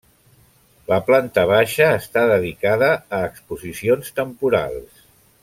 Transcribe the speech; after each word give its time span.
La 0.91 0.97
planta 1.09 1.43
baixa 1.51 1.89
està 1.97 2.23
dedicada 2.31 2.89
a 3.19 3.21
exposicions 3.29 4.11
temporals. 4.23 5.07